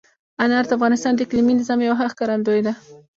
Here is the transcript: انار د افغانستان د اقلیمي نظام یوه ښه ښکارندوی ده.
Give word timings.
انار 0.43 0.63
د 0.67 0.71
افغانستان 0.77 1.13
د 1.15 1.19
اقلیمي 1.25 1.53
نظام 1.59 1.79
یوه 1.81 1.97
ښه 1.99 2.07
ښکارندوی 2.13 2.61
ده. 2.65 2.73